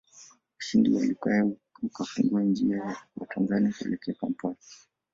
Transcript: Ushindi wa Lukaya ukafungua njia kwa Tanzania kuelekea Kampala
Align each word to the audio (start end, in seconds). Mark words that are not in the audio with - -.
Ushindi 0.59 0.89
wa 0.89 1.03
Lukaya 1.05 1.47
ukafungua 1.83 2.43
njia 2.43 2.95
kwa 3.17 3.27
Tanzania 3.27 3.73
kuelekea 3.79 4.13
Kampala 4.15 4.55